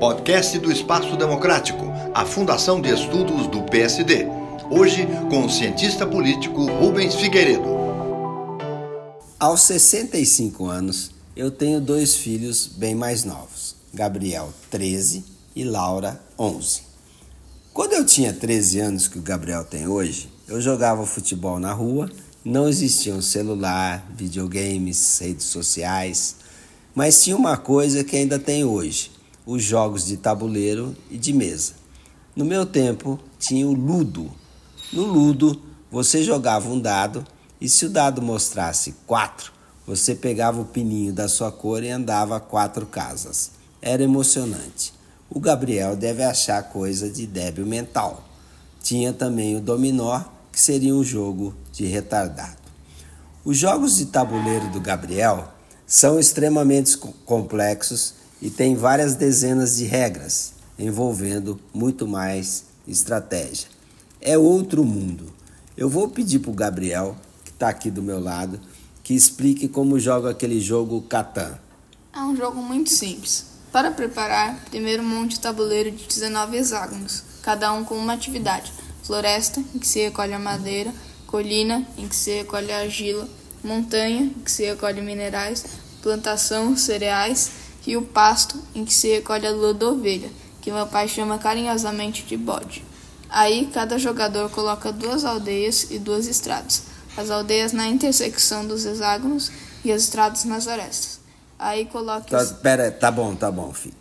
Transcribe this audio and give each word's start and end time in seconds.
Podcast 0.00 0.58
do 0.58 0.72
Espaço 0.72 1.16
Democrático, 1.16 1.84
a 2.12 2.24
Fundação 2.24 2.80
de 2.80 2.92
Estudos 2.92 3.46
do 3.46 3.62
PSD. 3.62 4.26
Hoje 4.68 5.06
com 5.30 5.46
o 5.46 5.50
cientista 5.50 6.04
político 6.04 6.66
Rubens 6.66 7.14
Figueiredo. 7.14 7.62
Aos 9.38 9.62
65 9.62 10.66
anos, 10.66 11.12
eu 11.36 11.48
tenho 11.48 11.80
dois 11.80 12.16
filhos 12.16 12.66
bem 12.66 12.96
mais 12.96 13.24
novos, 13.24 13.76
Gabriel, 13.94 14.52
13 14.68 15.24
e 15.54 15.62
Laura, 15.62 16.20
11. 16.36 16.82
Quando 17.72 17.92
eu 17.92 18.04
tinha 18.04 18.32
13 18.32 18.80
anos, 18.80 19.06
que 19.06 19.18
o 19.18 19.22
Gabriel 19.22 19.64
tem 19.64 19.86
hoje, 19.86 20.28
eu 20.48 20.60
jogava 20.60 21.06
futebol 21.06 21.60
na 21.60 21.72
rua, 21.72 22.10
não 22.44 22.68
existiam 22.68 23.22
celular, 23.22 24.04
videogames, 24.16 25.18
redes 25.20 25.46
sociais, 25.46 26.34
mas 26.94 27.22
tinha 27.22 27.36
uma 27.36 27.56
coisa 27.56 28.02
que 28.02 28.16
ainda 28.16 28.38
tem 28.38 28.64
hoje: 28.64 29.10
os 29.46 29.62
jogos 29.62 30.04
de 30.04 30.16
tabuleiro 30.16 30.96
e 31.10 31.16
de 31.16 31.32
mesa. 31.32 31.72
No 32.34 32.44
meu 32.44 32.66
tempo, 32.66 33.18
tinha 33.38 33.66
o 33.66 33.72
Ludo. 33.72 34.30
No 34.92 35.04
Ludo, 35.04 35.60
você 35.90 36.22
jogava 36.22 36.68
um 36.68 36.78
dado 36.78 37.24
e 37.60 37.68
se 37.68 37.86
o 37.86 37.90
dado 37.90 38.22
mostrasse 38.22 38.94
4, 39.06 39.52
você 39.86 40.14
pegava 40.14 40.60
o 40.60 40.64
pininho 40.64 41.12
da 41.12 41.28
sua 41.28 41.50
cor 41.50 41.82
e 41.82 41.88
andava 41.88 42.38
quatro 42.38 42.86
casas. 42.86 43.52
Era 43.80 44.02
emocionante. 44.02 44.92
O 45.30 45.40
Gabriel 45.40 45.96
deve 45.96 46.22
achar 46.22 46.62
coisa 46.62 47.10
de 47.10 47.26
débil 47.26 47.66
mental. 47.66 48.24
Tinha 48.82 49.12
também 49.12 49.56
o 49.56 49.60
dominó, 49.60 50.22
que 50.52 50.60
seria 50.60 50.94
um 50.94 51.02
jogo 51.02 51.54
de 51.72 51.86
retardado. 51.86 52.56
Os 53.44 53.56
jogos 53.56 53.96
de 53.96 54.06
tabuleiro 54.06 54.68
do 54.68 54.80
Gabriel 54.80 55.48
são 55.88 56.20
extremamente 56.20 56.98
complexos 57.24 58.12
e 58.42 58.50
têm 58.50 58.76
várias 58.76 59.14
dezenas 59.14 59.78
de 59.78 59.86
regras, 59.86 60.52
envolvendo 60.78 61.58
muito 61.72 62.06
mais 62.06 62.64
estratégia. 62.86 63.68
É 64.20 64.36
outro 64.36 64.84
mundo. 64.84 65.32
Eu 65.74 65.88
vou 65.88 66.06
pedir 66.06 66.40
para 66.40 66.50
o 66.50 66.54
Gabriel, 66.54 67.16
que 67.42 67.50
está 67.50 67.70
aqui 67.70 67.90
do 67.90 68.02
meu 68.02 68.20
lado, 68.20 68.60
que 69.02 69.14
explique 69.14 69.66
como 69.66 69.98
joga 69.98 70.30
aquele 70.30 70.60
jogo 70.60 71.00
Catan. 71.00 71.58
É 72.14 72.20
um 72.20 72.36
jogo 72.36 72.60
muito 72.60 72.90
simples. 72.90 73.46
Para 73.72 73.90
preparar, 73.90 74.62
primeiro 74.66 75.02
monte 75.02 75.36
o 75.36 75.40
tabuleiro 75.40 75.90
de 75.90 76.06
19 76.06 76.58
hexágonos, 76.58 77.22
cada 77.42 77.72
um 77.72 77.82
com 77.82 77.96
uma 77.96 78.12
atividade: 78.12 78.72
floresta, 79.02 79.64
em 79.74 79.78
que 79.78 79.86
se 79.86 80.00
recolhe 80.00 80.34
a 80.34 80.38
madeira, 80.38 80.92
colina, 81.26 81.86
em 81.96 82.06
que 82.06 82.16
se 82.16 82.30
recolhe 82.30 82.70
a 82.70 82.80
argila, 82.80 83.26
montanha, 83.68 84.22
em 84.22 84.30
que 84.30 84.50
se 84.50 84.64
recolhe 84.64 85.00
minerais, 85.02 85.64
plantação, 86.02 86.76
cereais, 86.76 87.50
e 87.86 87.96
o 87.96 88.02
pasto, 88.02 88.58
em 88.74 88.84
que 88.84 88.92
se 88.92 89.08
recolhe 89.08 89.46
a 89.46 89.50
lua 89.50 89.72
da 89.72 89.88
ovelha, 89.88 90.30
que 90.60 90.72
meu 90.72 90.86
pai 90.86 91.08
chama 91.08 91.38
carinhosamente 91.38 92.24
de 92.24 92.36
bode. 92.36 92.84
Aí 93.30 93.70
cada 93.72 93.98
jogador 93.98 94.50
coloca 94.50 94.90
duas 94.90 95.24
aldeias 95.24 95.86
e 95.90 95.98
duas 95.98 96.26
estradas, 96.26 96.82
as 97.16 97.30
aldeias 97.30 97.72
na 97.72 97.86
intersecção 97.86 98.66
dos 98.66 98.84
hexágonos 98.84 99.50
e 99.84 99.92
as 99.92 100.02
estradas 100.02 100.44
nas 100.44 100.66
arestas. 100.66 101.20
Aí 101.58 101.86
coloca. 101.86 102.24
Tá, 102.28 102.54
pera, 102.54 102.90
tá 102.90 103.10
bom, 103.10 103.34
tá 103.34 103.50
bom, 103.50 103.72
filho. 103.72 103.96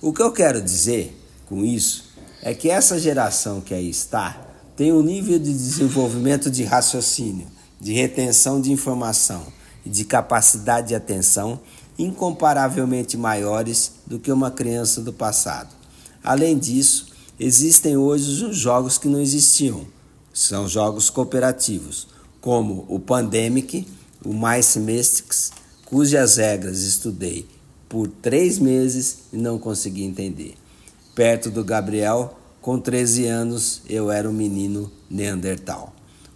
O 0.00 0.12
que 0.12 0.22
eu 0.22 0.32
quero 0.32 0.60
dizer 0.60 1.16
com 1.46 1.64
isso 1.64 2.12
é 2.42 2.54
que 2.54 2.70
essa 2.70 2.98
geração 2.98 3.60
que 3.60 3.74
aí 3.74 3.88
está 3.88 4.36
tem 4.76 4.92
um 4.92 5.02
nível 5.02 5.38
de 5.38 5.52
desenvolvimento 5.52 6.50
de 6.50 6.64
raciocínio 6.64 7.46
de 7.82 7.92
retenção 7.92 8.60
de 8.60 8.70
informação 8.70 9.44
e 9.84 9.90
de 9.90 10.04
capacidade 10.04 10.88
de 10.88 10.94
atenção 10.94 11.58
incomparavelmente 11.98 13.16
maiores 13.16 13.94
do 14.06 14.20
que 14.20 14.30
uma 14.30 14.52
criança 14.52 15.00
do 15.00 15.12
passado. 15.12 15.74
Além 16.22 16.56
disso, 16.56 17.08
existem 17.40 17.96
hoje 17.96 18.44
os 18.44 18.56
jogos 18.56 18.98
que 18.98 19.08
não 19.08 19.20
existiam. 19.20 19.84
São 20.32 20.68
jogos 20.68 21.10
cooperativos, 21.10 22.06
como 22.40 22.86
o 22.88 23.00
Pandemic, 23.00 23.88
o 24.24 24.32
Mice 24.32 24.78
Mystics, 24.78 25.50
cujas 25.84 26.36
regras 26.36 26.82
estudei 26.82 27.48
por 27.88 28.06
três 28.06 28.60
meses 28.60 29.22
e 29.32 29.36
não 29.36 29.58
consegui 29.58 30.04
entender. 30.04 30.54
Perto 31.16 31.50
do 31.50 31.64
Gabriel, 31.64 32.38
com 32.60 32.78
13 32.78 33.26
anos, 33.26 33.82
eu 33.88 34.08
era 34.08 34.30
um 34.30 34.32
menino 34.32 34.88
neandertal. 35.10 35.92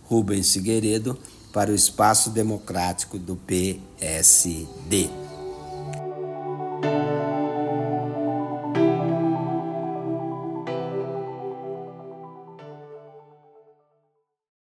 Rubens 0.08 0.52
Figueiredo 0.52 1.18
para 1.52 1.70
o 1.70 1.74
Espaço 1.74 2.30
Democrático 2.30 3.18
do 3.18 3.36
PSD. 3.36 5.25